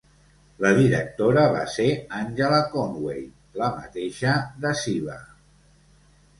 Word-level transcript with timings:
La 0.63 0.69
directora 0.77 1.43
va 1.57 1.61
ser 1.73 1.85
Angela 2.21 2.63
Conway, 2.73 3.21
la 3.63 3.71
mateixa 3.79 4.35
de 4.67 4.75
"Siva". 4.85 5.23